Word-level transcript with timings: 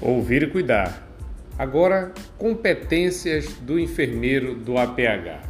Ouvir 0.00 0.44
e 0.44 0.46
cuidar. 0.46 1.08
Agora, 1.58 2.12
competências 2.38 3.54
do 3.54 3.80
enfermeiro 3.80 4.54
do 4.54 4.78
APH. 4.78 5.42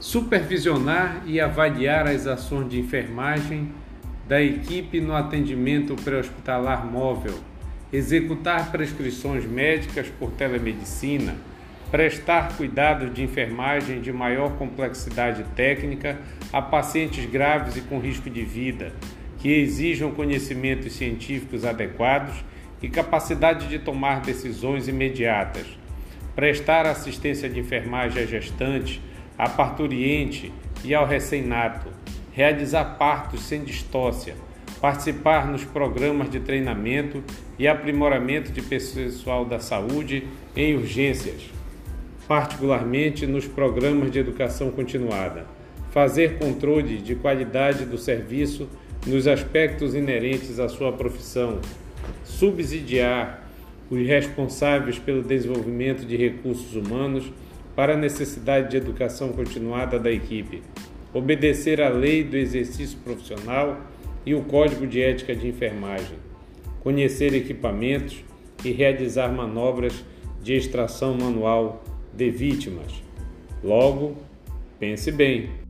Supervisionar 0.00 1.22
e 1.26 1.38
avaliar 1.38 2.06
as 2.06 2.26
ações 2.26 2.70
de 2.70 2.80
enfermagem 2.80 3.70
da 4.26 4.40
equipe 4.40 5.02
no 5.02 5.14
atendimento 5.14 5.94
pré-hospitalar 5.96 6.86
móvel, 6.86 7.34
executar 7.92 8.72
prescrições 8.72 9.44
médicas 9.44 10.08
por 10.18 10.30
telemedicina, 10.30 11.34
prestar 11.90 12.56
cuidados 12.56 13.12
de 13.12 13.22
enfermagem 13.22 14.00
de 14.00 14.14
maior 14.14 14.56
complexidade 14.56 15.44
técnica 15.54 16.18
a 16.50 16.62
pacientes 16.62 17.26
graves 17.26 17.76
e 17.76 17.82
com 17.82 17.98
risco 17.98 18.30
de 18.30 18.46
vida, 18.46 18.94
que 19.38 19.50
exijam 19.50 20.10
conhecimentos 20.12 20.94
científicos 20.94 21.66
adequados 21.66 22.42
e 22.82 22.88
capacidade 22.88 23.68
de 23.68 23.78
tomar 23.78 24.20
decisões 24.20 24.88
imediatas, 24.88 25.66
prestar 26.34 26.86
assistência 26.86 27.48
de 27.48 27.60
enfermagem 27.60 28.22
à 28.22 28.26
gestante, 28.26 29.00
à 29.38 29.48
parturiente 29.48 30.52
e 30.84 30.94
ao 30.94 31.06
recém-nato, 31.06 31.88
realizar 32.32 32.96
partos 32.98 33.42
sem 33.42 33.64
distócia, 33.64 34.34
participar 34.80 35.46
nos 35.46 35.64
programas 35.64 36.30
de 36.30 36.40
treinamento 36.40 37.24
e 37.58 37.66
aprimoramento 37.66 38.52
de 38.52 38.60
pessoal 38.60 39.44
da 39.44 39.58
saúde 39.58 40.26
em 40.54 40.74
urgências, 40.74 41.50
particularmente 42.28 43.26
nos 43.26 43.46
programas 43.46 44.10
de 44.10 44.18
educação 44.18 44.70
continuada, 44.70 45.46
fazer 45.90 46.38
controle 46.38 46.98
de 46.98 47.14
qualidade 47.14 47.86
do 47.86 47.96
serviço 47.96 48.68
nos 49.06 49.26
aspectos 49.26 49.94
inerentes 49.94 50.58
à 50.58 50.68
sua 50.68 50.92
profissão, 50.92 51.60
subsidiar 52.24 53.46
os 53.90 54.06
responsáveis 54.06 54.98
pelo 54.98 55.22
desenvolvimento 55.22 56.04
de 56.04 56.16
recursos 56.16 56.74
humanos 56.74 57.32
para 57.74 57.94
a 57.94 57.96
necessidade 57.96 58.70
de 58.70 58.76
educação 58.76 59.32
continuada 59.32 59.98
da 59.98 60.10
equipe, 60.10 60.62
obedecer 61.12 61.80
à 61.80 61.88
lei 61.88 62.24
do 62.24 62.36
exercício 62.36 62.98
profissional 62.98 63.80
e 64.24 64.34
o 64.34 64.42
Código 64.42 64.86
de 64.86 65.00
Ética 65.00 65.34
de 65.36 65.46
Enfermagem, 65.46 66.16
conhecer 66.80 67.34
equipamentos 67.34 68.24
e 68.64 68.72
realizar 68.72 69.28
manobras 69.28 70.04
de 70.42 70.54
extração 70.54 71.16
manual 71.16 71.84
de 72.12 72.30
vítimas. 72.30 73.02
Logo, 73.62 74.16
pense 74.78 75.12
bem. 75.12 75.65